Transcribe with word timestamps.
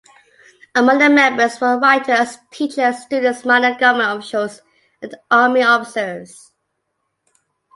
Among 0.73 0.97
the 0.97 1.09
members 1.11 1.61
were 1.61 1.77
writers, 1.77 2.39
teachers, 2.49 3.03
students, 3.03 3.45
minor 3.45 3.77
government 3.77 4.17
officials, 4.17 4.63
and 4.99 5.13
army 5.29 5.61
officers. 5.61 6.53